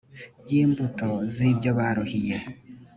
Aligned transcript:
yh 0.47 0.53
imbuto 0.61 1.09
z 1.33 1.35
ibyo 1.49 1.71
baruhiye 1.77 2.37